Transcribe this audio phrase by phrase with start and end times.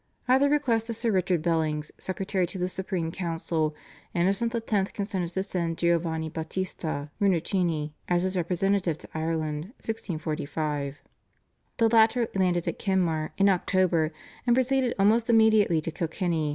[0.27, 3.75] At the request of Sir Richard Bellings, Secretary to the Supreme Council,
[4.15, 4.91] Innocent X.
[4.93, 10.97] consented to send Giovanni Battista Rinuccini as his representative to Ireland (1645).
[11.77, 14.11] The latter landed at Kenmare in October,
[14.47, 16.49] and proceeded almost immediately to Kilkenny.